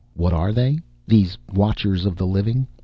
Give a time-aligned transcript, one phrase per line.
[0.15, 2.65] What are they these Watchers of the Living?